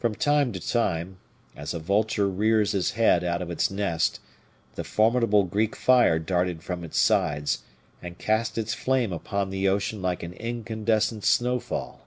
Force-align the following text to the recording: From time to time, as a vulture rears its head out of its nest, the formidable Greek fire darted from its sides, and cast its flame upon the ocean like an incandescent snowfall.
From 0.00 0.16
time 0.16 0.50
to 0.54 0.58
time, 0.58 1.18
as 1.54 1.72
a 1.74 1.78
vulture 1.78 2.26
rears 2.26 2.74
its 2.74 2.90
head 2.94 3.22
out 3.22 3.40
of 3.40 3.52
its 3.52 3.70
nest, 3.70 4.18
the 4.74 4.82
formidable 4.82 5.44
Greek 5.44 5.76
fire 5.76 6.18
darted 6.18 6.64
from 6.64 6.82
its 6.82 6.98
sides, 6.98 7.62
and 8.02 8.18
cast 8.18 8.58
its 8.58 8.74
flame 8.74 9.12
upon 9.12 9.50
the 9.50 9.68
ocean 9.68 10.02
like 10.02 10.24
an 10.24 10.32
incandescent 10.32 11.22
snowfall. 11.24 12.04